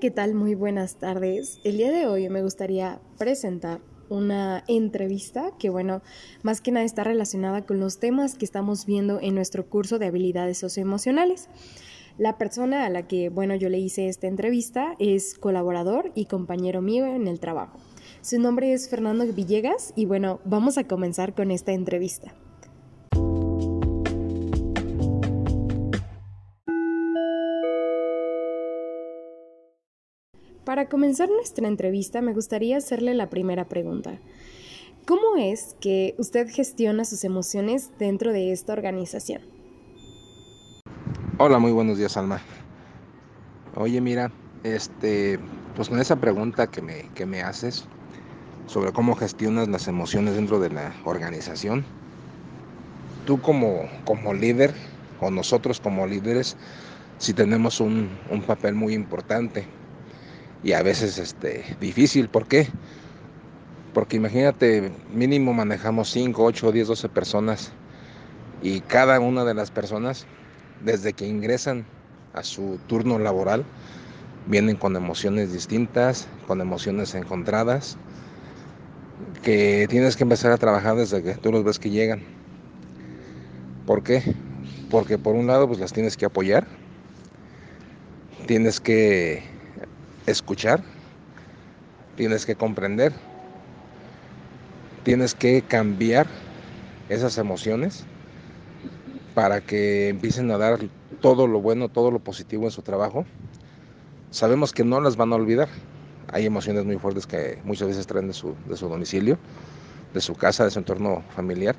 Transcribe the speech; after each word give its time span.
¿qué 0.00 0.10
tal? 0.10 0.34
Muy 0.34 0.54
buenas 0.54 0.94
tardes. 0.96 1.60
El 1.62 1.76
día 1.76 1.92
de 1.92 2.06
hoy 2.06 2.26
me 2.30 2.42
gustaría 2.42 3.02
presentar 3.18 3.82
una 4.08 4.64
entrevista 4.66 5.52
que, 5.58 5.68
bueno, 5.68 6.00
más 6.42 6.62
que 6.62 6.72
nada 6.72 6.86
está 6.86 7.04
relacionada 7.04 7.66
con 7.66 7.80
los 7.80 7.98
temas 7.98 8.34
que 8.34 8.46
estamos 8.46 8.86
viendo 8.86 9.20
en 9.20 9.34
nuestro 9.34 9.68
curso 9.68 9.98
de 9.98 10.06
habilidades 10.06 10.56
socioemocionales. 10.56 11.50
La 12.16 12.38
persona 12.38 12.86
a 12.86 12.88
la 12.88 13.06
que, 13.06 13.28
bueno, 13.28 13.54
yo 13.56 13.68
le 13.68 13.78
hice 13.78 14.08
esta 14.08 14.26
entrevista 14.26 14.96
es 14.98 15.34
colaborador 15.34 16.12
y 16.14 16.24
compañero 16.24 16.80
mío 16.80 17.04
en 17.04 17.28
el 17.28 17.38
trabajo. 17.38 17.78
Su 18.22 18.40
nombre 18.40 18.72
es 18.72 18.88
Fernando 18.88 19.26
Villegas 19.26 19.92
y, 19.96 20.06
bueno, 20.06 20.40
vamos 20.46 20.78
a 20.78 20.84
comenzar 20.84 21.34
con 21.34 21.50
esta 21.50 21.72
entrevista. 21.72 22.32
Para 30.70 30.88
comenzar 30.88 31.28
nuestra 31.28 31.66
entrevista 31.66 32.22
me 32.22 32.32
gustaría 32.32 32.76
hacerle 32.76 33.12
la 33.14 33.28
primera 33.28 33.64
pregunta. 33.64 34.20
¿Cómo 35.04 35.36
es 35.36 35.74
que 35.80 36.14
usted 36.16 36.48
gestiona 36.48 37.04
sus 37.04 37.24
emociones 37.24 37.90
dentro 37.98 38.32
de 38.32 38.52
esta 38.52 38.72
organización? 38.72 39.42
Hola, 41.38 41.58
muy 41.58 41.72
buenos 41.72 41.98
días, 41.98 42.16
Alma. 42.16 42.40
Oye, 43.74 44.00
mira, 44.00 44.30
este, 44.62 45.40
pues 45.74 45.88
con 45.88 45.98
esa 45.98 46.14
pregunta 46.14 46.68
que 46.68 46.82
me, 46.82 47.08
que 47.16 47.26
me 47.26 47.42
haces 47.42 47.84
sobre 48.68 48.92
cómo 48.92 49.16
gestionas 49.16 49.66
las 49.66 49.88
emociones 49.88 50.36
dentro 50.36 50.60
de 50.60 50.70
la 50.70 50.94
organización, 51.04 51.84
tú 53.26 53.40
como, 53.40 53.88
como 54.04 54.34
líder 54.34 54.72
o 55.20 55.32
nosotros 55.32 55.80
como 55.80 56.06
líderes, 56.06 56.56
sí 57.18 57.34
tenemos 57.34 57.80
un, 57.80 58.08
un 58.30 58.42
papel 58.42 58.76
muy 58.76 58.94
importante 58.94 59.66
y 60.62 60.72
a 60.72 60.82
veces 60.82 61.18
este, 61.18 61.64
difícil. 61.80 62.28
¿Por 62.28 62.46
qué? 62.46 62.66
Porque 63.94 64.16
imagínate, 64.16 64.92
mínimo 65.12 65.52
manejamos 65.52 66.10
5, 66.10 66.42
8, 66.42 66.72
10, 66.72 66.88
12 66.88 67.08
personas 67.08 67.72
y 68.62 68.80
cada 68.80 69.18
una 69.20 69.44
de 69.44 69.54
las 69.54 69.70
personas, 69.70 70.26
desde 70.84 71.12
que 71.12 71.26
ingresan 71.26 71.84
a 72.34 72.42
su 72.42 72.78
turno 72.86 73.18
laboral, 73.18 73.64
vienen 74.46 74.76
con 74.76 74.96
emociones 74.96 75.52
distintas, 75.52 76.28
con 76.46 76.60
emociones 76.60 77.14
encontradas, 77.14 77.96
que 79.42 79.86
tienes 79.88 80.16
que 80.16 80.24
empezar 80.24 80.52
a 80.52 80.58
trabajar 80.58 80.96
desde 80.96 81.22
que 81.22 81.34
tú 81.34 81.50
los 81.50 81.64
ves 81.64 81.78
que 81.78 81.90
llegan. 81.90 82.22
¿Por 83.86 84.02
qué? 84.02 84.22
Porque 84.90 85.18
por 85.18 85.34
un 85.34 85.46
lado 85.46 85.66
pues 85.66 85.80
las 85.80 85.92
tienes 85.92 86.16
que 86.16 86.26
apoyar, 86.26 86.66
tienes 88.46 88.80
que 88.80 89.49
escuchar, 90.30 90.82
tienes 92.16 92.46
que 92.46 92.54
comprender, 92.54 93.12
tienes 95.04 95.34
que 95.34 95.62
cambiar 95.62 96.26
esas 97.08 97.38
emociones 97.38 98.04
para 99.34 99.60
que 99.60 100.08
empiecen 100.08 100.50
a 100.50 100.58
dar 100.58 100.78
todo 101.20 101.46
lo 101.46 101.60
bueno, 101.60 101.88
todo 101.88 102.10
lo 102.10 102.18
positivo 102.18 102.64
en 102.64 102.70
su 102.70 102.82
trabajo. 102.82 103.24
Sabemos 104.30 104.72
que 104.72 104.84
no 104.84 105.00
las 105.00 105.16
van 105.16 105.32
a 105.32 105.36
olvidar. 105.36 105.68
Hay 106.32 106.46
emociones 106.46 106.84
muy 106.84 106.96
fuertes 106.98 107.26
que 107.26 107.58
muchas 107.64 107.88
veces 107.88 108.06
traen 108.06 108.28
de 108.28 108.34
su, 108.34 108.54
de 108.68 108.76
su 108.76 108.88
domicilio, 108.88 109.38
de 110.14 110.20
su 110.20 110.34
casa, 110.34 110.64
de 110.64 110.70
su 110.70 110.78
entorno 110.78 111.22
familiar. 111.34 111.74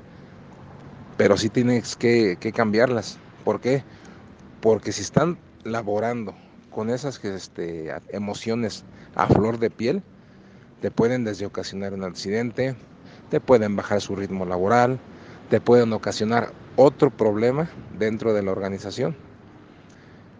Pero 1.16 1.36
sí 1.36 1.48
tienes 1.48 1.96
que, 1.96 2.36
que 2.40 2.52
cambiarlas. 2.52 3.18
¿Por 3.44 3.60
qué? 3.60 3.84
Porque 4.60 4.92
si 4.92 5.02
están 5.02 5.38
laborando 5.64 6.34
con 6.74 6.90
esas 6.90 7.22
este, 7.24 7.94
emociones 8.08 8.84
a 9.14 9.26
flor 9.26 9.58
de 9.58 9.70
piel, 9.70 10.02
te 10.80 10.90
pueden 10.90 11.24
desde 11.24 11.46
ocasionar 11.46 11.94
un 11.94 12.04
accidente, 12.04 12.74
te 13.30 13.40
pueden 13.40 13.76
bajar 13.76 14.00
su 14.00 14.16
ritmo 14.16 14.44
laboral, 14.44 14.98
te 15.48 15.60
pueden 15.60 15.92
ocasionar 15.92 16.52
otro 16.76 17.10
problema 17.10 17.68
dentro 17.98 18.32
de 18.34 18.42
la 18.42 18.52
organización. 18.52 19.14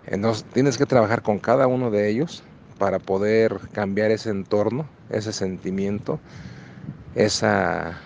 Entonces 0.07 0.45
tienes 0.53 0.79
que 0.79 0.87
trabajar 0.87 1.23
con 1.23 1.39
cada 1.39 1.67
uno 1.67 1.91
de 1.91 2.09
ellos 2.09 2.43
para 2.79 2.99
poder 2.99 3.61
cambiar 3.73 4.11
ese 4.11 4.31
entorno, 4.31 4.87
ese 5.11 5.33
sentimiento, 5.33 6.19
esa, 7.15 7.99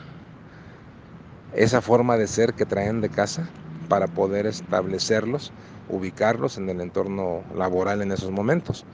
esa 1.54 1.80
forma 1.80 2.18
de 2.18 2.26
ser 2.26 2.52
que 2.52 2.66
traen 2.66 3.00
de 3.00 3.08
casa 3.08 3.48
para 3.88 4.08
poder 4.08 4.46
establecerlos 4.46 5.52
ubicarlos 5.88 6.58
en 6.58 6.68
el 6.68 6.80
entorno 6.80 7.42
laboral 7.54 8.02
en 8.02 8.12
esos 8.12 8.30
momentos. 8.30 8.84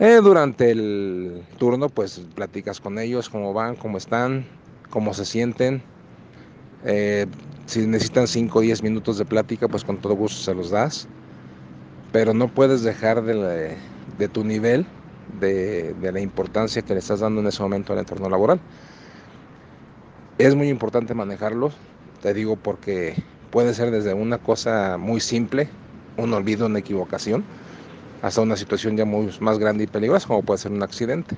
Eh, 0.00 0.18
durante 0.22 0.72
el 0.72 1.44
turno, 1.58 1.88
pues 1.88 2.20
platicas 2.34 2.80
con 2.80 2.98
ellos, 2.98 3.28
cómo 3.28 3.52
van, 3.52 3.76
cómo 3.76 3.98
están, 3.98 4.44
cómo 4.90 5.14
se 5.14 5.24
sienten. 5.24 5.82
Eh, 6.84 7.26
si 7.66 7.86
necesitan 7.86 8.26
5 8.26 8.58
o 8.58 8.62
10 8.62 8.82
minutos 8.82 9.18
de 9.18 9.24
plática, 9.24 9.68
pues 9.68 9.84
con 9.84 9.98
todo 9.98 10.14
gusto 10.14 10.42
se 10.42 10.54
los 10.54 10.70
das. 10.70 11.06
Pero 12.12 12.34
no 12.34 12.48
puedes 12.48 12.82
dejar 12.82 13.22
de, 13.22 13.76
tu 14.32 14.44
nivel, 14.44 14.84
de, 15.40 15.94
de 15.94 16.12
la 16.12 16.20
importancia 16.20 16.82
que 16.82 16.92
le 16.92 16.98
estás 16.98 17.20
dando 17.20 17.40
en 17.40 17.46
ese 17.46 17.62
momento 17.62 17.92
al 17.92 18.00
entorno 18.00 18.28
laboral. 18.28 18.60
Es 20.38 20.56
muy 20.56 20.68
importante 20.68 21.14
manejarlo, 21.14 21.70
te 22.20 22.34
digo 22.34 22.56
porque 22.56 23.14
Puede 23.54 23.72
ser 23.72 23.92
desde 23.92 24.14
una 24.14 24.38
cosa 24.38 24.98
muy 24.98 25.20
simple, 25.20 25.68
un 26.16 26.34
olvido, 26.34 26.66
una 26.66 26.80
equivocación, 26.80 27.44
hasta 28.20 28.40
una 28.40 28.56
situación 28.56 28.96
ya 28.96 29.04
muy 29.04 29.30
más 29.38 29.60
grande 29.60 29.84
y 29.84 29.86
peligrosa, 29.86 30.26
como 30.26 30.42
puede 30.42 30.58
ser 30.58 30.72
un 30.72 30.82
accidente. 30.82 31.36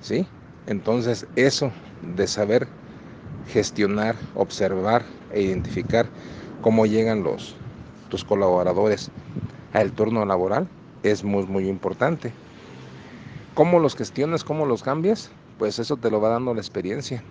¿Sí? 0.00 0.26
Entonces, 0.66 1.26
eso 1.36 1.70
de 2.00 2.26
saber 2.26 2.68
gestionar, 3.52 4.16
observar 4.34 5.04
e 5.34 5.42
identificar 5.42 6.06
cómo 6.62 6.86
llegan 6.86 7.22
los 7.22 7.54
tus 8.08 8.24
colaboradores 8.24 9.10
al 9.74 9.92
turno 9.92 10.24
laboral 10.24 10.66
es 11.02 11.22
muy 11.22 11.44
muy 11.44 11.68
importante. 11.68 12.32
¿Cómo 13.52 13.78
los 13.78 13.94
gestionas, 13.94 14.42
cómo 14.42 14.64
los 14.64 14.82
cambias? 14.82 15.30
Pues 15.58 15.78
eso 15.78 15.98
te 15.98 16.10
lo 16.10 16.22
va 16.22 16.30
dando 16.30 16.54
la 16.54 16.62
experiencia. 16.62 17.22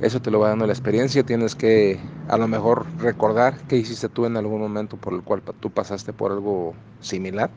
Eso 0.00 0.20
te 0.20 0.30
lo 0.30 0.40
va 0.40 0.48
dando 0.48 0.66
la 0.66 0.72
experiencia. 0.72 1.22
Tienes 1.22 1.54
que 1.54 2.00
a 2.28 2.38
lo 2.38 2.48
mejor 2.48 2.86
recordar 2.98 3.54
qué 3.68 3.76
hiciste 3.76 4.08
tú 4.08 4.24
en 4.24 4.36
algún 4.36 4.60
momento 4.60 4.96
por 4.96 5.12
el 5.12 5.22
cual 5.22 5.42
tú 5.60 5.70
pasaste 5.70 6.12
por 6.12 6.32
algo 6.32 6.74
similar. 7.00 7.50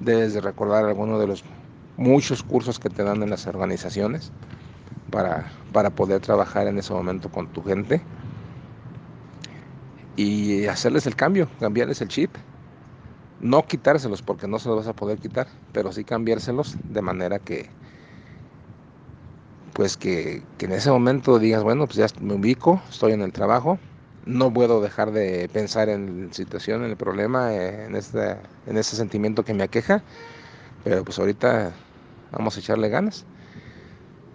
Debes 0.00 0.34
de 0.34 0.40
recordar 0.42 0.84
alguno 0.84 1.18
de 1.18 1.26
los 1.26 1.44
muchos 1.96 2.42
cursos 2.42 2.78
que 2.78 2.90
te 2.90 3.04
dan 3.04 3.22
en 3.22 3.30
las 3.30 3.46
organizaciones 3.46 4.32
para, 5.10 5.50
para 5.72 5.90
poder 5.90 6.20
trabajar 6.20 6.66
en 6.66 6.78
ese 6.78 6.92
momento 6.92 7.30
con 7.30 7.46
tu 7.48 7.62
gente 7.62 8.02
y 10.16 10.66
hacerles 10.66 11.06
el 11.06 11.16
cambio, 11.16 11.48
cambiarles 11.58 12.02
el 12.02 12.08
chip. 12.08 12.30
No 13.40 13.62
quitárselos 13.66 14.20
porque 14.20 14.46
no 14.46 14.58
se 14.58 14.68
los 14.68 14.76
vas 14.76 14.88
a 14.88 14.92
poder 14.92 15.18
quitar, 15.18 15.46
pero 15.72 15.92
sí 15.92 16.04
cambiárselos 16.04 16.76
de 16.90 17.00
manera 17.00 17.38
que, 17.38 17.70
pues 19.80 19.96
que, 19.96 20.42
en 20.58 20.72
ese 20.72 20.90
momento 20.90 21.38
digas, 21.38 21.62
bueno, 21.62 21.86
pues 21.86 21.96
ya 21.96 22.06
me 22.20 22.34
ubico, 22.34 22.82
estoy 22.90 23.12
en 23.12 23.22
el 23.22 23.32
trabajo, 23.32 23.78
no 24.26 24.52
puedo 24.52 24.82
dejar 24.82 25.10
de 25.10 25.48
pensar 25.48 25.88
en 25.88 26.26
la 26.26 26.34
situación, 26.34 26.84
en 26.84 26.90
el 26.90 26.98
problema, 26.98 27.54
en, 27.54 27.96
este, 27.96 28.36
en 28.66 28.76
ese 28.76 28.94
sentimiento 28.94 29.42
que 29.42 29.54
me 29.54 29.62
aqueja, 29.62 30.04
pero 30.84 31.02
pues 31.02 31.18
ahorita 31.18 31.72
vamos 32.30 32.54
a 32.54 32.60
echarle 32.60 32.90
ganas. 32.90 33.24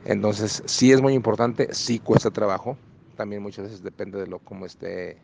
Entonces, 0.04 0.64
sí 0.66 0.92
es 0.92 1.00
muy 1.00 1.14
importante, 1.14 1.72
sí 1.76 2.00
cuesta 2.00 2.32
trabajo, 2.32 2.76
también 3.16 3.44
muchas 3.44 3.66
veces 3.66 3.84
depende 3.84 4.18
de 4.20 4.26
lo 4.26 4.40
cómo 4.40 4.66
esté 4.66 5.22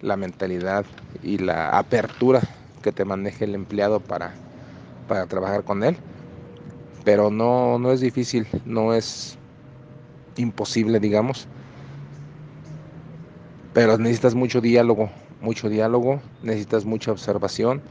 la 0.00 0.16
mentalidad 0.16 0.86
y 1.22 1.36
la 1.36 1.76
apertura 1.76 2.40
que 2.80 2.90
te 2.90 3.04
maneje 3.04 3.44
el 3.44 3.54
empleado 3.54 4.00
para, 4.00 4.32
para 5.06 5.26
trabajar 5.26 5.62
con 5.62 5.84
él. 5.84 5.98
Pero 7.04 7.30
no, 7.30 7.78
no 7.78 7.92
es 7.92 8.00
difícil, 8.00 8.46
no 8.64 8.94
es 8.94 9.37
imposible, 10.38 11.00
digamos. 11.00 11.46
Pero 13.74 13.98
necesitas 13.98 14.34
mucho 14.34 14.60
diálogo, 14.60 15.10
mucho 15.40 15.68
diálogo, 15.68 16.20
necesitas 16.42 16.84
mucha 16.84 17.12
observación, 17.12 17.82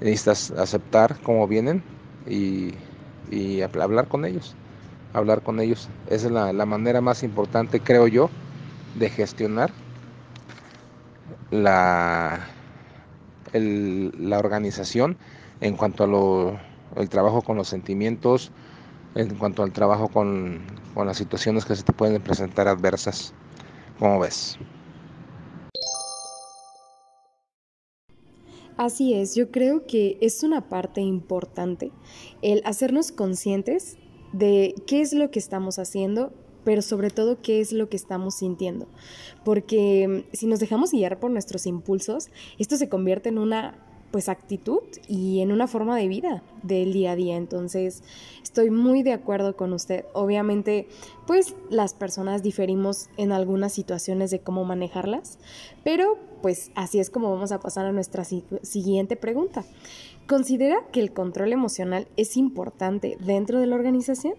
necesitas 0.00 0.50
aceptar 0.52 1.18
cómo 1.22 1.48
vienen 1.48 1.82
y, 2.26 2.74
hablar 3.62 4.08
con 4.08 4.24
ellos, 4.24 4.54
hablar 5.14 5.42
con 5.42 5.60
ellos. 5.60 5.88
Esa 6.08 6.26
es 6.26 6.32
la, 6.32 6.66
manera 6.66 7.00
más 7.00 7.22
importante, 7.22 7.80
creo 7.80 8.06
yo, 8.06 8.28
de 8.98 9.08
gestionar 9.08 9.70
la, 11.50 12.46
la 13.52 14.38
organización 14.38 15.16
en 15.60 15.76
cuanto 15.76 16.04
a 16.04 16.06
lo, 16.06 16.58
el 16.96 17.08
trabajo 17.08 17.42
con 17.42 17.56
los 17.56 17.68
sentimientos, 17.68 18.52
en 19.14 19.34
cuanto 19.36 19.62
al 19.62 19.72
trabajo 19.72 20.08
con, 20.08 20.60
con 20.94 21.06
las 21.06 21.16
situaciones 21.16 21.64
que 21.64 21.76
se 21.76 21.82
te 21.82 21.92
pueden 21.92 22.22
presentar 22.22 22.68
adversas. 22.68 23.32
¿Cómo 23.98 24.20
ves? 24.20 24.58
Así 28.76 29.14
es, 29.14 29.34
yo 29.34 29.50
creo 29.50 29.86
que 29.86 30.18
es 30.20 30.42
una 30.42 30.68
parte 30.68 31.02
importante 31.02 31.92
el 32.40 32.62
hacernos 32.64 33.12
conscientes 33.12 33.96
de 34.32 34.74
qué 34.86 35.02
es 35.02 35.12
lo 35.12 35.30
que 35.30 35.38
estamos 35.38 35.78
haciendo, 35.78 36.32
pero 36.64 36.80
sobre 36.80 37.10
todo 37.10 37.40
qué 37.42 37.60
es 37.60 37.72
lo 37.72 37.88
que 37.88 37.96
estamos 37.96 38.34
sintiendo. 38.34 38.88
Porque 39.44 40.26
si 40.32 40.46
nos 40.46 40.58
dejamos 40.58 40.90
guiar 40.90 41.20
por 41.20 41.30
nuestros 41.30 41.66
impulsos, 41.66 42.30
esto 42.58 42.76
se 42.76 42.88
convierte 42.88 43.28
en 43.28 43.38
una 43.38 43.78
pues 44.12 44.28
actitud 44.28 44.82
y 45.08 45.40
en 45.40 45.50
una 45.50 45.66
forma 45.66 45.96
de 45.96 46.06
vida 46.06 46.42
del 46.62 46.92
día 46.92 47.12
a 47.12 47.16
día. 47.16 47.36
Entonces, 47.36 48.04
estoy 48.42 48.70
muy 48.70 49.02
de 49.02 49.14
acuerdo 49.14 49.56
con 49.56 49.72
usted. 49.72 50.04
Obviamente, 50.12 50.86
pues 51.26 51.56
las 51.70 51.94
personas 51.94 52.42
diferimos 52.42 53.08
en 53.16 53.32
algunas 53.32 53.72
situaciones 53.72 54.30
de 54.30 54.40
cómo 54.40 54.64
manejarlas, 54.64 55.38
pero 55.82 56.18
pues 56.42 56.70
así 56.74 57.00
es 57.00 57.08
como 57.08 57.32
vamos 57.32 57.52
a 57.52 57.60
pasar 57.60 57.86
a 57.86 57.92
nuestra 57.92 58.24
siguiente 58.24 59.16
pregunta. 59.16 59.64
¿Considera 60.28 60.76
que 60.92 61.00
el 61.00 61.12
control 61.12 61.52
emocional 61.52 62.06
es 62.16 62.36
importante 62.36 63.16
dentro 63.20 63.58
de 63.58 63.66
la 63.66 63.76
organización? 63.76 64.34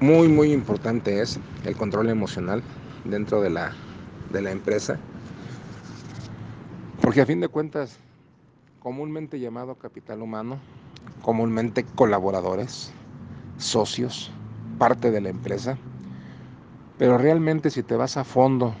Muy, 0.00 0.28
muy 0.28 0.52
importante 0.52 1.20
es 1.20 1.38
el 1.64 1.76
control 1.76 2.08
emocional 2.08 2.62
dentro 3.04 3.40
de 3.40 3.50
la, 3.50 3.72
de 4.32 4.42
la 4.42 4.50
empresa 4.50 4.98
porque 7.02 7.20
a 7.20 7.26
fin 7.26 7.40
de 7.40 7.48
cuentas, 7.48 7.98
comúnmente 8.78 9.40
llamado 9.40 9.74
capital 9.74 10.22
humano, 10.22 10.58
comúnmente 11.20 11.84
colaboradores, 11.84 12.92
socios, 13.58 14.30
parte 14.78 15.10
de 15.10 15.20
la 15.20 15.30
empresa, 15.30 15.76
pero 16.98 17.18
realmente 17.18 17.70
si 17.70 17.82
te 17.82 17.96
vas 17.96 18.16
a 18.16 18.22
fondo, 18.22 18.72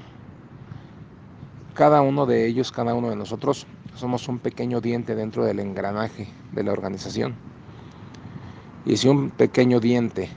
cada 1.74 2.00
uno 2.00 2.24
de 2.24 2.46
ellos, 2.46 2.70
cada 2.70 2.94
uno 2.94 3.10
de 3.10 3.16
nosotros, 3.16 3.66
somos 3.96 4.28
un 4.28 4.38
pequeño 4.38 4.80
diente 4.80 5.16
dentro 5.16 5.44
del 5.44 5.58
engranaje 5.58 6.28
de 6.52 6.62
la 6.62 6.70
organización. 6.70 7.34
Y 8.84 8.98
si 8.98 9.08
un 9.08 9.30
pequeño 9.30 9.80
diente 9.80 10.28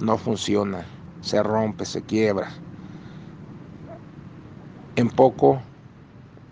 no 0.00 0.18
funciona, 0.18 0.86
se 1.20 1.40
rompe, 1.40 1.84
se 1.84 2.02
quiebra, 2.02 2.48
en 4.96 5.08
poco 5.08 5.62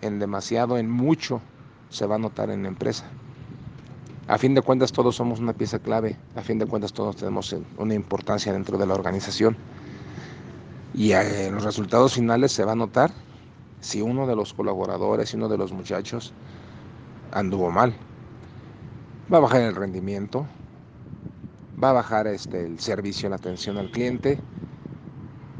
en 0.07 0.19
demasiado, 0.19 0.77
en 0.77 0.89
mucho, 0.89 1.41
se 1.89 2.05
va 2.05 2.15
a 2.15 2.19
notar 2.19 2.49
en 2.49 2.63
la 2.63 2.69
empresa. 2.69 3.05
A 4.27 4.37
fin 4.37 4.53
de 4.53 4.61
cuentas 4.61 4.91
todos 4.91 5.15
somos 5.15 5.39
una 5.39 5.53
pieza 5.53 5.79
clave, 5.79 6.17
a 6.35 6.41
fin 6.41 6.59
de 6.59 6.65
cuentas 6.65 6.91
todos 6.91 7.15
tenemos 7.15 7.55
una 7.77 7.93
importancia 7.93 8.51
dentro 8.51 8.77
de 8.77 8.85
la 8.85 8.93
organización. 8.93 9.55
Y 10.93 11.11
en 11.11 11.53
los 11.53 11.63
resultados 11.63 12.15
finales 12.15 12.51
se 12.51 12.65
va 12.65 12.73
a 12.73 12.75
notar 12.75 13.11
si 13.79 14.01
uno 14.01 14.27
de 14.27 14.35
los 14.35 14.53
colaboradores, 14.53 15.29
si 15.29 15.37
uno 15.37 15.47
de 15.47 15.57
los 15.57 15.71
muchachos 15.71 16.33
anduvo 17.31 17.71
mal. 17.71 17.93
Va 19.31 19.37
a 19.37 19.41
bajar 19.41 19.61
el 19.61 19.75
rendimiento, 19.75 20.45
va 21.81 21.91
a 21.91 21.93
bajar 21.93 22.27
este, 22.27 22.65
el 22.65 22.79
servicio, 22.79 23.29
la 23.29 23.35
atención 23.35 23.77
al 23.77 23.91
cliente, 23.91 24.39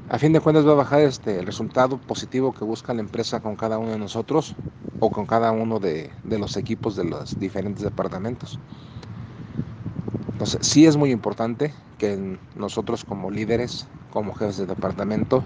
a 0.09 0.17
fin 0.19 0.31
de 0.31 0.39
cuentas 0.39 0.65
va 0.65 0.71
a 0.71 0.75
bajar 0.75 1.01
este, 1.01 1.39
el 1.39 1.45
resultado 1.45 1.97
positivo 1.97 2.53
que 2.53 2.63
busca 2.63 2.93
la 2.93 3.01
empresa 3.01 3.41
con 3.41 3.57
cada 3.57 3.77
uno 3.77 3.91
de 3.91 3.97
nosotros 3.97 4.55
o 4.99 5.11
con 5.11 5.25
cada 5.25 5.51
uno 5.51 5.79
de, 5.79 6.09
los 6.23 6.55
equipos 6.55 6.95
de 6.95 7.03
los 7.03 7.37
diferentes 7.39 7.83
departamentos. 7.83 8.57
Entonces, 10.31 10.59
sí 10.61 10.85
es 10.85 10.95
muy 10.95 11.11
importante 11.11 11.73
que 11.97 12.37
nosotros 12.55 13.03
como 13.03 13.29
líderes, 13.29 13.85
como 14.13 14.33
jefes 14.33 14.57
de 14.57 14.65
departamento, 14.65 15.43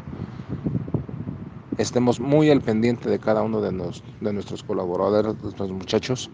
estemos 1.80 2.19
muy 2.19 2.52
al 2.52 2.62
pendiente 2.62 3.10
de 3.10 3.18
cada 3.18 3.42
uno 3.42 3.62
de, 3.62 3.72
de 3.72 4.34
nuestros 4.34 4.62
colaboradores, 4.63 5.38
de 5.38 5.44
nuestros 5.44 5.72
muchachos, 5.72 6.30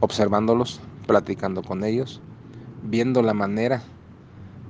observándolos, 0.00 0.80
platicando 1.06 1.62
con 1.62 1.84
ellos, 1.84 2.20
viendo 2.82 3.22
la 3.22 3.34
manera 3.34 3.82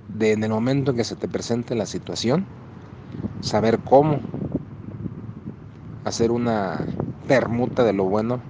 de 0.09 0.33
en 0.33 0.45
el 0.45 0.51
momento 0.51 0.91
en 0.91 0.99
que 0.99 1.05
se 1.05 1.17
te 1.17 1.27
presente 1.27 1.75
la 1.75 1.87
situación, 1.87 2.47
saber 3.41 3.81
cómo 3.83 4.23
hacer 6.05 6.31
una 6.31 6.89
permuta 7.27 7.85
de 7.85 7.93
lo 7.93 8.05
bueno 8.05 8.43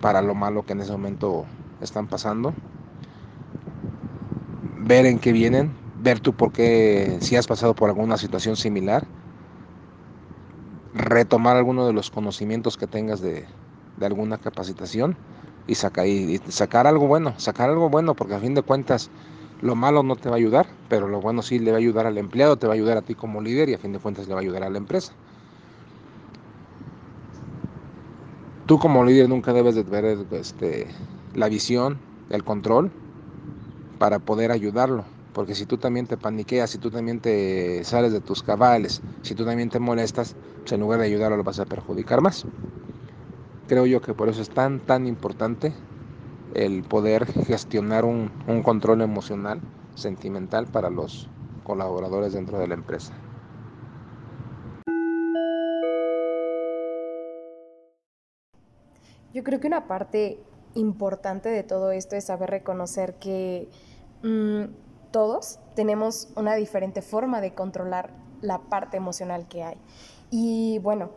para 0.00 0.22
lo 0.22 0.34
malo 0.34 0.62
que 0.64 0.72
en 0.72 0.80
ese 0.80 0.92
momento 0.92 1.46
están 1.80 2.06
pasando, 2.08 2.54
ver 4.60 5.06
en 5.06 5.18
qué 5.18 5.32
vienen, 5.32 5.74
ver 5.94 6.20
tú 6.20 6.34
por 6.34 6.52
qué, 6.52 7.18
si 7.20 7.36
has 7.36 7.46
pasado 7.46 7.74
por 7.74 7.88
alguna 7.90 8.16
situación 8.16 8.56
similar, 8.56 9.08
retomar 10.92 11.56
alguno 11.56 11.86
de 11.86 11.92
los 11.92 12.10
conocimientos 12.10 12.76
que 12.76 12.86
tengas 12.86 13.20
de, 13.20 13.48
alguna 14.00 14.38
capacitación 14.38 15.18
y, 15.66 15.72
y 15.74 16.38
sacar 16.50 16.86
algo 16.86 17.06
bueno, 17.06 17.34
sacar 17.38 17.68
algo 17.70 17.88
bueno, 17.90 18.14
porque 18.14 18.34
a 18.34 18.40
fin 18.40 18.54
de 18.54 18.62
cuentas 18.62 19.10
lo 19.58 19.74
malo 19.76 20.02
no 20.02 20.16
te 20.16 20.28
va 20.28 20.36
a 20.36 20.38
ayudar, 20.38 20.78
pero 20.88 21.08
lo 21.08 21.20
bueno 21.20 21.42
sí 21.42 21.58
le 21.58 21.70
va 21.72 21.76
a 21.78 21.80
ayudar 21.80 22.06
al 22.06 22.18
empleado, 22.18 22.58
te 22.58 22.66
va 22.66 22.72
a 22.74 22.76
ayudar 22.76 22.96
a 22.98 23.02
ti 23.02 23.14
como 23.14 23.40
líder 23.42 23.68
y 23.68 23.74
a 23.74 23.78
fin 23.78 23.92
de 23.92 24.00
cuentas 24.00 24.26
le 24.28 24.34
va 24.34 24.40
a 24.40 24.42
ayudar 24.42 24.62
a 24.64 24.70
la 24.70 24.78
empresa. 24.78 25.16
Tú 28.66 28.78
como 28.78 29.04
líder 29.04 29.28
nunca 29.28 29.52
debes 29.52 29.74
de 29.74 29.82
ver 29.82 30.04
este, 30.30 30.94
la 31.32 31.48
visión, 31.48 32.02
el 32.28 32.44
control 32.44 32.92
para 33.98 34.18
poder 34.20 34.50
ayudarlo. 34.52 35.06
Porque 35.32 35.54
si 35.54 35.66
tú 35.66 35.78
también 35.78 36.06
te 36.06 36.18
paniqueas, 36.18 36.70
si 36.70 36.78
tú 36.78 36.90
también 36.90 37.20
te 37.20 37.84
sales 37.84 38.12
de 38.12 38.20
tus 38.20 38.42
cabales, 38.42 39.02
si 39.22 39.34
tú 39.34 39.44
también 39.44 39.68
te 39.70 39.78
molestas, 39.78 40.36
pues 40.62 40.72
en 40.72 40.80
lugar 40.80 41.00
de 41.00 41.06
ayudarlo 41.06 41.36
lo 41.36 41.44
vas 41.44 41.58
a 41.60 41.66
perjudicar 41.66 42.20
más. 42.20 42.48
Creo 43.66 43.86
yo 43.86 44.00
que 44.00 44.14
por 44.14 44.28
eso 44.28 44.42
es 44.42 44.50
tan, 44.50 44.80
tan 44.80 45.06
importante 45.06 45.76
el 46.54 46.82
poder 46.82 47.26
gestionar 47.26 48.04
un, 48.04 48.30
control 48.62 49.02
emocional, 49.02 49.60
sentimental 49.94 50.66
para 50.66 50.90
los 50.90 51.28
colaboradores 51.64 52.32
dentro 52.32 52.58
de 52.58 52.68
la 52.68 52.74
empresa. 52.74 53.12
Yo 59.34 59.44
creo 59.44 59.60
que 59.60 59.66
una 59.66 59.86
parte 59.86 60.40
importante 60.74 61.48
de 61.48 61.62
todo 61.62 61.92
esto 61.92 62.16
es 62.16 62.24
saber 62.24 62.50
reconocer 62.50 63.14
que 63.14 63.68
mm, 64.22 64.64
todos 65.10 65.60
tenemos 65.74 66.28
una 66.36 66.54
diferente 66.54 67.02
forma 67.02 67.40
de 67.40 67.54
controlar 67.54 68.10
la 68.40 68.58
parte 68.58 68.96
emocional 68.96 69.48
que 69.48 69.62
hay. 69.62 69.76
Y 70.30 70.78
bueno, 70.80 71.10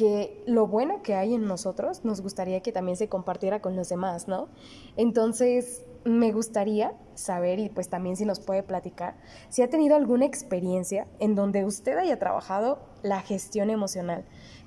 que 0.00 0.42
lo 0.46 0.66
bueno 0.66 1.02
que 1.02 1.14
hay 1.14 1.34
en 1.34 1.46
nosotros 1.46 2.06
nos 2.06 2.22
gustaría 2.22 2.62
que 2.62 2.72
también 2.72 2.96
se 2.96 3.10
compartiera 3.10 3.60
con 3.60 3.76
los 3.76 3.90
demás, 3.90 4.28
¿no? 4.28 4.48
Entonces, 4.96 5.84
me 6.06 6.32
gustaría 6.32 6.94
saber 7.12 7.58
y 7.58 7.68
pues 7.68 7.90
también 7.90 8.16
si 8.16 8.24
nos 8.24 8.40
puede 8.40 8.62
platicar 8.62 9.16
si 9.50 9.60
ha 9.60 9.68
tenido 9.68 9.96
alguna 9.96 10.24
experiencia 10.24 11.06
en 11.18 11.34
donde 11.34 11.66
usted 11.66 11.98
haya 11.98 12.18
trabajado 12.18 12.78
la 13.02 13.20
gestión 13.20 13.68
emocional, 13.68 14.24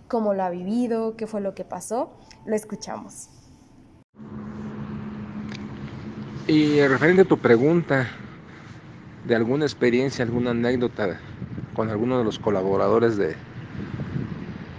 cómo 0.08 0.36
lo 0.36 0.44
ha 0.44 0.52
vivido, 0.52 1.18
qué 1.18 1.26
fue 1.26 1.42
lo 1.42 1.56
que 1.56 1.66
pasó, 1.66 2.12
lo 2.46 2.56
escuchamos. 2.56 3.30
Y 6.46 6.80
referente 6.82 7.24
a 7.24 7.26
tu 7.26 7.40
pregunta 7.40 8.08
de 9.26 9.36
alguna 9.36 9.66
experiencia, 9.66 10.24
alguna 10.24 10.52
anécdota 10.52 11.20
con 11.74 11.90
alguno 11.90 12.20
de 12.20 12.24
los 12.24 12.38
colaboradores 12.38 13.18
de, 13.18 13.36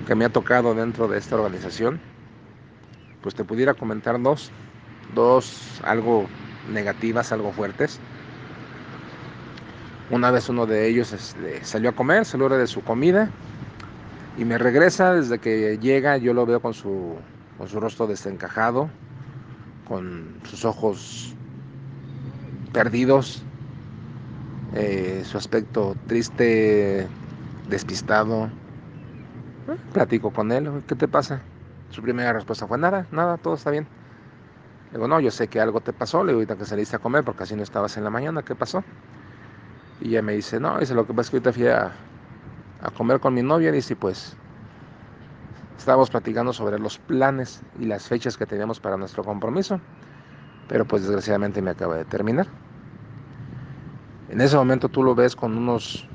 que 0.04 0.14
me 0.14 0.24
ha 0.24 0.28
tocado 0.28 0.74
dentro 0.74 1.08
de 1.08 1.18
esta 1.18 1.36
organización, 1.36 2.00
pues 3.22 3.34
te 3.34 3.44
pudiera 3.44 3.74
comentar 3.74 4.20
dos, 4.20 4.50
dos 5.14 5.80
algo 5.84 6.26
negativas, 6.70 7.32
algo 7.32 7.52
fuertes. 7.52 7.98
Una 10.10 10.30
vez 10.30 10.48
uno 10.48 10.66
de 10.66 10.86
ellos 10.86 11.12
este, 11.12 11.64
salió 11.64 11.90
a 11.90 11.92
comer, 11.92 12.26
salió 12.26 12.48
de 12.48 12.66
su 12.66 12.82
comida 12.82 13.30
y 14.36 14.44
me 14.44 14.58
regresa 14.58 15.14
desde 15.14 15.38
que 15.38 15.78
llega, 15.78 16.18
yo 16.18 16.34
lo 16.34 16.44
veo 16.44 16.60
con 16.60 16.74
su, 16.74 17.16
con 17.56 17.68
su 17.68 17.80
rostro 17.80 18.06
desencajado, 18.06 18.90
con 19.88 20.40
sus 20.44 20.64
ojos 20.64 21.34
perdidos, 22.72 23.42
eh, 24.74 25.22
su 25.24 25.38
aspecto 25.38 25.96
triste, 26.06 27.06
despistado, 27.68 28.50
Platico 29.92 30.30
con 30.30 30.52
él, 30.52 30.82
¿qué 30.86 30.94
te 30.94 31.08
pasa? 31.08 31.40
Su 31.90 32.02
primera 32.02 32.32
respuesta 32.32 32.66
fue 32.66 32.78
nada, 32.78 33.06
nada, 33.10 33.38
todo 33.38 33.54
está 33.54 33.70
bien. 33.70 33.86
Le 34.90 34.98
digo, 34.98 35.08
no, 35.08 35.20
yo 35.20 35.30
sé 35.30 35.48
que 35.48 35.60
algo 35.60 35.80
te 35.80 35.92
pasó, 35.92 36.22
le 36.24 36.32
digo, 36.32 36.38
ahorita 36.38 36.56
que 36.56 36.64
saliste 36.64 36.96
a 36.96 36.98
comer 36.98 37.24
porque 37.24 37.44
así 37.44 37.54
no 37.54 37.62
estabas 37.62 37.96
en 37.96 38.04
la 38.04 38.10
mañana, 38.10 38.42
¿qué 38.42 38.54
pasó? 38.54 38.82
Y 40.00 40.08
ella 40.08 40.22
me 40.22 40.34
dice, 40.34 40.60
no, 40.60 40.78
dice, 40.78 40.94
lo 40.94 41.06
que 41.06 41.14
pasa 41.14 41.22
es 41.22 41.30
que 41.30 41.36
ahorita 41.36 41.52
fui 41.52 41.66
a, 41.68 41.92
a 42.82 42.90
comer 42.90 43.20
con 43.20 43.34
mi 43.34 43.42
novia, 43.42 43.72
dice, 43.72 43.96
pues 43.96 44.36
estábamos 45.78 46.10
platicando 46.10 46.52
sobre 46.52 46.78
los 46.78 46.98
planes 46.98 47.60
y 47.78 47.86
las 47.86 48.06
fechas 48.08 48.36
que 48.36 48.46
teníamos 48.46 48.80
para 48.80 48.96
nuestro 48.96 49.24
compromiso, 49.24 49.80
pero 50.68 50.84
pues 50.84 51.02
desgraciadamente 51.02 51.62
me 51.62 51.70
acaba 51.70 51.96
de 51.96 52.04
terminar. 52.04 52.46
En 54.30 54.40
ese 54.40 54.56
momento 54.56 54.88
tú 54.88 55.02
lo 55.02 55.14
ves 55.14 55.36
con 55.36 55.56
unos 55.56 56.06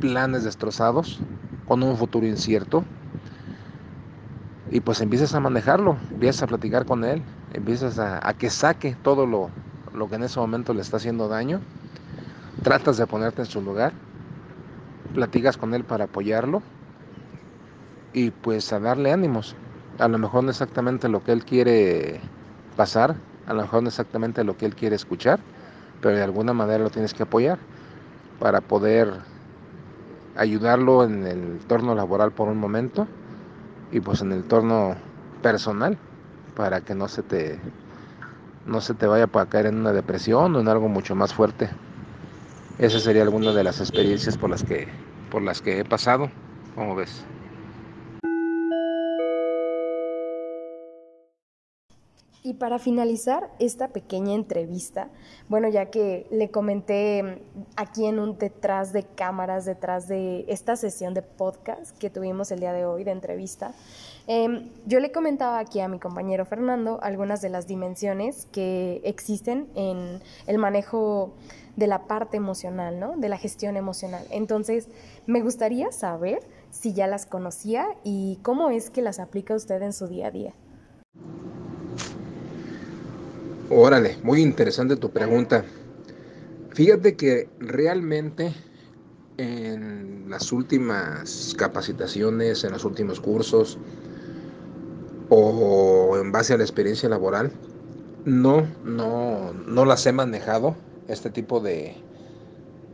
planes 0.00 0.44
destrozados, 0.44 1.20
con 1.66 1.82
un 1.82 1.96
futuro 1.96 2.26
incierto. 2.26 2.84
Y 4.70 4.80
pues 4.80 5.00
empiezas 5.00 5.34
a 5.34 5.40
manejarlo, 5.40 5.98
empiezas 6.10 6.42
a 6.42 6.46
platicar 6.46 6.84
con 6.84 7.04
él, 7.04 7.24
empiezas 7.52 7.98
a, 7.98 8.26
a 8.26 8.34
que 8.34 8.50
saque 8.50 8.96
todo 9.02 9.26
lo, 9.26 9.50
lo 9.92 10.08
que 10.08 10.16
en 10.16 10.24
ese 10.24 10.40
momento 10.40 10.74
le 10.74 10.80
está 10.82 10.96
haciendo 10.96 11.28
daño. 11.28 11.62
Tratas 12.62 12.96
de 12.96 13.06
ponerte 13.06 13.42
en 13.42 13.46
su 13.46 13.60
lugar, 13.62 13.94
platicas 15.12 15.56
con 15.56 15.72
él 15.74 15.84
para 15.84 16.04
apoyarlo 16.04 16.62
y 18.12 18.30
pues 18.30 18.72
a 18.72 18.80
darle 18.80 19.12
ánimos. 19.12 19.56
A 19.98 20.08
lo 20.08 20.18
mejor 20.18 20.44
no 20.44 20.50
exactamente 20.50 21.08
lo 21.08 21.22
que 21.22 21.32
él 21.32 21.44
quiere 21.44 22.20
pasar, 22.76 23.16
a 23.46 23.54
lo 23.54 23.62
mejor 23.62 23.82
no 23.82 23.88
exactamente 23.88 24.44
lo 24.44 24.56
que 24.56 24.66
él 24.66 24.74
quiere 24.74 24.96
escuchar, 24.96 25.44
pero 26.00 26.16
de 26.16 26.22
alguna 26.22 26.52
manera 26.52 26.84
lo 26.84 26.90
tienes 26.90 27.14
que 27.14 27.24
apoyar 27.24 27.58
para 28.38 28.60
poder 28.62 29.22
ayudarlo 30.34 31.04
en 31.04 31.26
el 31.26 31.44
entorno 31.44 31.94
laboral 31.94 32.32
por 32.32 32.48
un 32.48 32.58
momento 32.58 33.08
y 33.90 34.00
pues 34.00 34.22
en 34.22 34.32
el 34.32 34.38
entorno 34.40 34.96
personal 35.42 35.98
para 36.54 36.82
que 36.82 36.94
no 36.94 37.08
se 37.08 37.22
te 37.22 37.60
no 38.64 38.80
se 38.80 38.94
te 38.94 39.06
vaya 39.06 39.28
a 39.32 39.46
caer 39.46 39.66
en 39.66 39.78
una 39.78 39.92
depresión 39.92 40.56
o 40.56 40.60
en 40.60 40.68
algo 40.68 40.88
mucho 40.88 41.14
más 41.14 41.32
fuerte. 41.34 41.70
Esa 42.78 43.00
sería 43.00 43.22
alguna 43.22 43.52
de 43.52 43.64
las 43.64 43.80
experiencias 43.80 44.36
por 44.36 44.50
las 44.50 44.62
que 44.64 44.88
por 45.28 45.42
las 45.42 45.60
que 45.60 45.80
he 45.80 45.84
pasado, 45.84 46.30
como 46.74 46.94
ves. 46.94 47.26
Y 52.46 52.52
para 52.52 52.78
finalizar 52.78 53.48
esta 53.58 53.88
pequeña 53.88 54.34
entrevista, 54.34 55.08
bueno, 55.48 55.66
ya 55.68 55.86
que 55.86 56.26
le 56.30 56.50
comenté 56.50 57.22
mm, 57.22 57.60
aquí 57.76 58.04
en 58.04 58.18
un 58.18 58.36
detrás 58.36 58.92
de 58.92 59.02
cámaras, 59.02 59.64
detrás 59.64 60.08
de 60.08 60.44
esta 60.46 60.76
sesión 60.76 61.14
de 61.14 61.22
podcast 61.22 61.96
que 61.96 62.10
tuvimos 62.10 62.50
el 62.50 62.60
día 62.60 62.74
de 62.74 62.84
hoy 62.84 63.02
de 63.02 63.12
entrevista, 63.12 63.72
em, 64.26 64.68
yo 64.84 65.00
le 65.00 65.10
comentaba 65.10 65.58
aquí 65.58 65.80
a 65.80 65.88
mi 65.88 65.98
compañero 65.98 66.44
Fernando 66.44 66.98
algunas 67.00 67.40
de 67.40 67.48
las 67.48 67.66
dimensiones 67.66 68.46
que 68.52 69.00
existen 69.04 69.66
en 69.74 70.20
el 70.46 70.58
manejo 70.58 71.32
de 71.76 71.86
la 71.86 72.06
parte 72.06 72.36
emocional, 72.36 73.00
¿no? 73.00 73.16
De 73.16 73.30
la 73.30 73.38
gestión 73.38 73.78
emocional. 73.78 74.22
Entonces, 74.28 74.88
me 75.24 75.40
gustaría 75.40 75.92
saber 75.92 76.40
si 76.70 76.92
ya 76.92 77.06
las 77.06 77.24
conocía 77.24 77.86
y 78.04 78.38
cómo 78.42 78.68
es 78.68 78.90
que 78.90 79.00
las 79.00 79.18
aplica 79.18 79.54
usted 79.54 79.80
en 79.80 79.94
su 79.94 80.08
día 80.08 80.26
a 80.26 80.30
día. 80.30 80.52
Órale, 83.76 84.18
muy 84.22 84.40
interesante 84.40 84.94
tu 84.94 85.10
pregunta. 85.10 85.64
Fíjate 86.74 87.16
que 87.16 87.48
realmente 87.58 88.54
en 89.36 90.26
las 90.30 90.52
últimas 90.52 91.56
capacitaciones, 91.58 92.62
en 92.62 92.70
los 92.70 92.84
últimos 92.84 93.18
cursos 93.18 93.76
o 95.28 96.16
en 96.22 96.30
base 96.30 96.54
a 96.54 96.56
la 96.56 96.62
experiencia 96.62 97.08
laboral, 97.08 97.50
no, 98.24 98.64
no, 98.84 99.52
no 99.52 99.84
las 99.84 100.06
he 100.06 100.12
manejado, 100.12 100.76
este 101.08 101.30
tipo 101.30 101.58
de, 101.58 101.96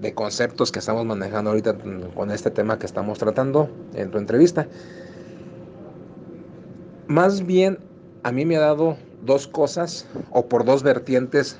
de 0.00 0.14
conceptos 0.14 0.72
que 0.72 0.78
estamos 0.78 1.04
manejando 1.04 1.50
ahorita 1.50 1.76
con 2.14 2.30
este 2.30 2.50
tema 2.50 2.78
que 2.78 2.87
estamos 2.87 3.18
tratando 3.18 3.68
en 3.92 4.10
tu 4.10 4.16
entrevista. 4.16 4.66
Más 7.06 7.44
bien, 7.44 7.80
a 8.22 8.32
mí 8.32 8.46
me 8.46 8.56
ha 8.56 8.60
dado 8.60 8.96
dos 9.23 9.47
cosas 9.47 10.07
o 10.31 10.47
por 10.47 10.65
dos 10.65 10.83
vertientes 10.83 11.59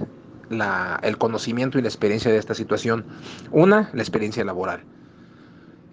el 1.02 1.19
conocimiento 1.19 1.79
y 1.79 1.83
la 1.83 1.88
experiencia 1.88 2.31
de 2.31 2.38
esta 2.38 2.55
situación. 2.55 3.05
Una, 3.52 3.90
la 3.93 4.02
experiencia 4.02 4.45
laboral. 4.45 4.83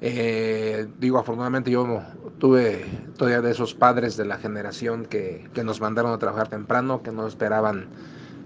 Eh, 0.02 0.88
digo, 1.00 1.18
afortunadamente 1.18 1.72
yo 1.72 2.02
tuve 2.38 2.86
todavía 3.18 3.42
de 3.42 3.52
esos 3.52 3.74
padres 3.74 4.16
de 4.18 4.26
la 4.26 4.38
generación 4.38 5.06
que, 5.06 5.48
que, 5.54 5.64
nos 5.64 5.82
mandaron 5.82 6.12
a 6.12 6.20
trabajar 6.20 6.50
temprano, 6.50 7.02
que 7.02 7.12
no 7.12 7.26
esperaban 7.28 7.88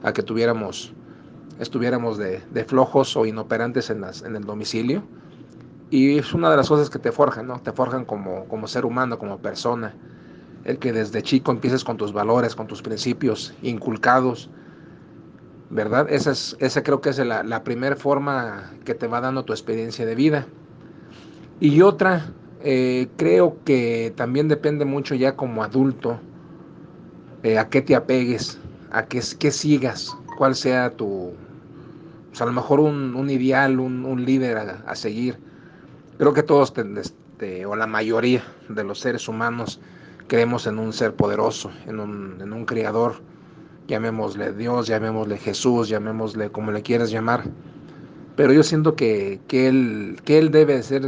a 0.04 0.14
que 0.14 0.24
tuviéramos, 0.24 0.94
estuviéramos 1.60 2.18
de, 2.18 2.42
de 2.52 2.64
flojos 2.64 3.18
o 3.18 3.26
inoperantes 3.26 3.90
en, 3.90 4.02
las, 4.02 4.22
en 4.22 4.36
el 4.36 4.46
domicilio. 4.46 5.04
Y 5.90 6.20
es 6.20 6.34
una 6.34 6.50
de 6.50 6.56
las 6.56 6.70
cosas 6.70 6.90
que 6.90 7.00
te 7.00 7.12
forjan, 7.12 7.48
¿no? 7.48 7.60
Te 7.60 7.74
forjan 7.74 8.06
como, 8.06 8.46
como 8.46 8.68
ser 8.68 8.86
humano, 8.86 9.20
como 9.20 9.40
persona 9.40 9.94
el 10.64 10.78
que 10.78 10.94
desde 10.94 11.22
chico 11.22 11.52
empieces 11.52 11.84
con 11.84 11.98
tus 11.98 12.14
valores, 12.14 12.56
con 12.56 12.68
tus 12.68 12.82
principios 12.82 13.54
inculcados, 13.62 14.50
¿verdad? 15.70 16.08
Esa, 16.10 16.32
es, 16.32 16.56
esa 16.60 16.84
creo 16.84 17.02
que 17.02 17.10
es 17.10 17.18
la, 17.20 17.64
primera 17.64 17.96
forma 17.96 18.72
que 18.86 18.94
te 18.94 19.08
va 19.08 19.22
dando 19.22 19.44
tu 19.44 19.54
experiencia 19.54 20.06
de 20.06 20.16
vida. 20.16 20.46
Y 21.60 21.82
otra, 21.82 22.32
eh, 22.62 23.08
creo 23.18 23.58
que 23.64 24.14
también 24.16 24.48
depende 24.48 24.86
mucho 24.86 25.16
ya 25.16 25.36
como 25.36 25.64
adulto, 25.64 26.20
eh, 27.44 27.58
a 27.58 27.70
qué 27.70 27.82
te 27.82 27.96
apegues, 27.96 28.60
a 28.92 29.06
qué, 29.06 29.22
qué 29.40 29.52
sigas, 29.52 30.16
cuál 30.38 30.56
sea 30.56 30.92
tu, 30.92 31.34
pues 32.32 32.42
a 32.42 32.46
lo 32.46 32.54
mejor 32.54 32.80
un, 32.80 33.30
ideal, 33.30 33.80
un, 33.80 34.26
líder 34.26 34.58
a, 34.58 34.96
seguir. 34.96 35.38
Creo 36.18 36.34
que 36.34 36.44
todos, 36.44 36.74
este, 36.98 37.66
o 37.66 37.76
la 37.76 37.88
mayoría 37.88 38.42
de 38.70 38.84
los 38.86 39.00
seres 39.00 39.28
humanos, 39.28 39.82
creemos 40.32 40.66
en 40.66 40.80
un 40.80 40.94
ser 40.94 41.14
poderoso, 41.14 41.72
en 41.88 42.00
un, 42.00 42.40
en 42.40 42.54
un 42.54 42.64
creador, 42.64 43.16
llamémosle 43.90 44.54
Dios, 44.54 44.88
llamémosle 44.88 45.38
Jesús, 45.38 45.90
llamémosle 45.90 46.50
como 46.54 46.72
le 46.72 46.82
quieras 46.84 47.12
llamar. 47.12 47.44
Pero 48.38 48.54
yo 48.54 48.64
siento 48.64 48.96
que, 48.96 49.42
que, 49.50 49.68
él, 49.68 50.22
que 50.24 50.38
él 50.38 50.50
debe 50.50 50.82
ser, 50.84 51.06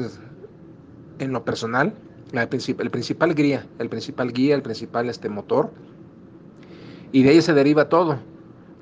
en 1.19 1.31
lo 1.31 1.45
personal, 1.45 1.93
el 2.33 2.49
principal 2.49 3.33
guía, 3.33 3.65
el 3.79 3.87
principal 3.87 4.33
guía, 4.33 4.55
el 4.55 4.61
principal 4.61 5.07
este 5.07 5.29
motor. 5.29 5.71
Y 7.13 7.23
de 7.23 7.29
ahí 7.29 7.41
se 7.41 7.53
deriva 7.53 7.87
todo. 7.87 8.19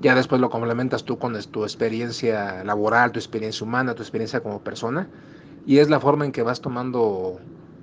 Ya 0.00 0.16
después 0.16 0.40
lo 0.40 0.50
complementas 0.50 1.04
tú 1.04 1.20
con 1.20 1.40
tu 1.40 1.62
experiencia 1.62 2.64
laboral, 2.64 3.12
tu 3.12 3.20
experiencia 3.20 3.64
humana, 3.64 3.94
tu 3.94 4.02
experiencia 4.02 4.40
como 4.40 4.60
persona. 4.60 5.08
Y 5.66 5.78
es 5.78 5.88
la 5.88 6.00
forma 6.00 6.24
en 6.24 6.32
que 6.32 6.42
vas 6.42 6.60
tomando 6.60 7.38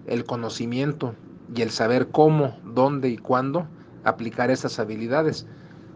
el 0.07 0.25
conocimiento 0.25 1.15
y 1.55 1.61
el 1.61 1.71
saber 1.71 2.07
cómo, 2.07 2.57
dónde 2.63 3.09
y 3.09 3.17
cuándo 3.17 3.67
aplicar 4.03 4.51
esas 4.51 4.79
habilidades. 4.79 5.45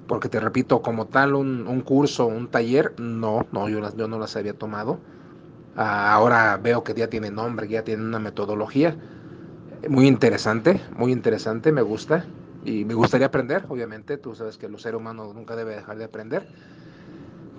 Porque 0.07 0.29
te 0.29 0.39
repito, 0.39 0.81
como 0.81 1.07
tal, 1.07 1.33
un, 1.33 1.67
un 1.67 1.81
curso, 1.81 2.25
un 2.25 2.47
taller, 2.49 2.93
no, 2.99 3.45
no, 3.51 3.69
yo, 3.69 3.79
yo 3.95 4.07
no 4.07 4.19
las 4.19 4.35
había 4.35 4.53
tomado. 4.53 4.99
Ah, 5.75 6.13
ahora 6.13 6.57
veo 6.57 6.83
que 6.83 6.93
ya 6.93 7.07
tiene 7.07 7.31
nombre, 7.31 7.67
ya 7.67 7.83
tiene 7.83 8.03
una 8.03 8.19
metodología. 8.19 8.95
Muy 9.89 10.07
interesante, 10.07 10.81
muy 10.97 11.11
interesante, 11.11 11.71
me 11.71 11.81
gusta. 11.81 12.25
Y 12.65 12.85
me 12.85 12.93
gustaría 12.93 13.27
aprender, 13.27 13.65
obviamente. 13.69 14.17
Tú 14.17 14.35
sabes 14.35 14.57
que 14.57 14.65
el 14.65 14.77
ser 14.79 14.95
humano 14.95 15.33
nunca 15.33 15.55
debe 15.55 15.75
dejar 15.75 15.97
de 15.97 16.05
aprender. 16.05 16.47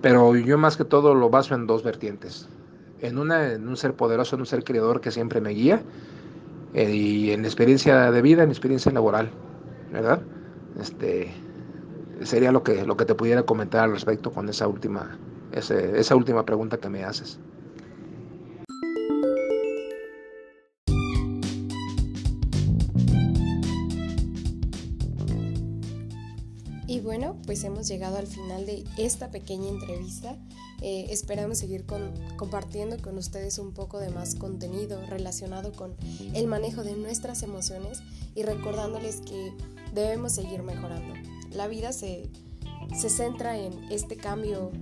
Pero 0.03 0.37
yo 0.37 0.59
más 0.59 0.77
que 0.77 0.85
todo 0.85 1.15
lo 1.15 1.31
baso 1.31 1.55
en 1.55 1.67
dos 1.67 1.83
vertientes. 1.83 2.49
En 3.01 3.19
una, 3.19 3.53
en 3.53 3.69
un 3.69 3.77
ser 3.77 3.95
poderoso, 3.95 4.37
en 4.37 4.41
un 4.41 4.47
ser 4.47 4.65
creador 4.65 5.01
que 5.01 5.11
siempre 5.11 5.41
me 5.41 5.51
guía 5.51 5.83
eh, 6.75 6.91
y 6.95 7.31
en 7.31 7.45
experiencia 7.45 8.11
de 8.11 8.23
vida, 8.23 8.43
en 8.43 8.51
experiencia 8.51 8.93
laboral, 8.93 9.31
¿verdad? 9.93 10.21
Este, 10.81 11.33
sería 12.23 12.53
lo 12.53 12.63
que, 12.63 12.85
lo 12.85 12.97
que 12.97 13.05
te 13.05 13.15
pudiera 13.15 13.45
comentar 13.45 13.85
al 13.85 13.93
respecto 13.93 14.33
con 14.33 14.49
esa 14.49 14.67
última, 14.67 15.19
esa 15.53 16.17
última 16.17 16.45
pregunta 16.45 16.79
que 16.79 16.89
me 16.89 17.05
haces. 17.05 17.39
Y 26.87 27.01
bueno, 27.01 27.37
pues 27.47 27.65
hemos 27.65 27.89
llegado 27.89 28.19
al 28.19 28.27
final 28.27 28.67
de 28.67 28.85
esta 28.99 29.31
pequeña 29.31 29.69
entrevista. 29.69 30.37
Eh, 30.83 31.07
esperamos 31.11 31.59
seguir 31.59 31.85
compartiendo 32.37 33.01
con 33.01 33.17
ustedes 33.17 33.59
un 33.59 33.73
poco 33.73 33.99
de 33.99 34.11
más 34.11 34.35
contenido 34.35 35.01
relacionado 35.07 35.73
con 35.73 35.97
el 36.35 36.47
manejo 36.47 36.83
de 36.83 36.95
nuestras 36.95 37.43
emociones 37.43 38.03
y 38.35 38.43
recordándoles 38.43 39.21
que 39.21 39.53
debemos 39.93 40.33
seguir 40.33 40.63
mejorando. 40.63 41.15
La 41.53 41.69
vida 41.69 41.93
se, 41.93 42.29
centra 42.97 43.57
en 43.59 43.73
este 43.91 44.17
cambio 44.17 44.73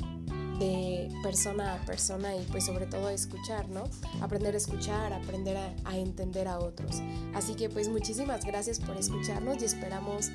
de 0.58 1.08
persona 1.22 1.74
a 1.74 1.84
persona 1.84 2.36
y 2.36 2.44
pues 2.50 2.64
sobre 2.64 2.86
todo 2.86 3.08
escuchar, 3.08 3.68
¿no? 3.68 3.84
Aprender 4.20 4.54
a 4.54 4.58
escuchar, 4.58 5.12
aprender 5.12 5.56
a, 5.56 5.74
a, 5.84 5.98
entender 5.98 6.48
a 6.48 6.58
otros. 6.58 7.02
Así 7.34 7.54
que 7.54 7.68
pues 7.68 7.88
muchísimas 7.88 8.44
gracias 8.44 8.80
por 8.80 8.96
escucharnos 8.96 9.60
y 9.62 9.66
esperamos 9.66 10.30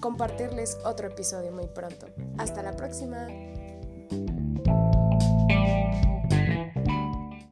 compartirles 0.00 0.78
otro 0.84 1.08
episodio 1.08 1.52
muy 1.52 1.66
pronto. 1.66 2.06
Hasta 2.36 2.62
la 2.62 2.76
próxima. 2.76 3.26